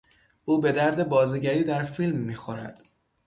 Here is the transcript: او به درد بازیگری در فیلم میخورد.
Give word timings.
او 0.45 0.61
به 0.61 0.71
درد 0.71 1.09
بازیگری 1.09 1.63
در 1.63 1.83
فیلم 1.83 2.17
میخورد. 2.19 2.79